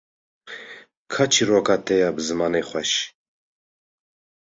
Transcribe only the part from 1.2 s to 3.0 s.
çîroka te ya bi zimanê xweş